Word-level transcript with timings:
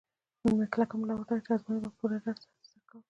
نن 0.43 0.53
مې 0.57 0.65
کلکه 0.73 0.95
ملا 0.97 1.13
وتړله 1.15 1.41
چې 1.45 1.51
ازموینې 1.55 1.81
به 1.83 1.89
په 1.93 1.97
پوره 1.99 2.17
ډاډ 2.23 2.37
سره 2.41 2.51
ترسره 2.57 2.81
کوم. 2.87 2.99